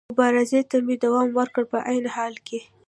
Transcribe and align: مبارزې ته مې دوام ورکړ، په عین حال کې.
مبارزې 0.11 0.61
ته 0.69 0.77
مې 0.85 0.95
دوام 1.03 1.29
ورکړ، 1.39 1.63
په 1.71 1.77
عین 1.89 2.05
حال 2.15 2.35
کې. 2.47 2.59